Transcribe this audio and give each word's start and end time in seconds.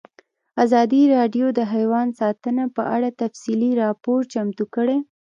ازادي 0.63 1.01
راډیو 1.15 1.47
د 1.57 1.59
حیوان 1.73 2.07
ساتنه 2.19 2.63
په 2.75 2.83
اړه 2.95 3.09
تفصیلي 3.21 3.71
راپور 3.83 4.19
چمتو 4.33 4.65
کړی. 4.75 4.97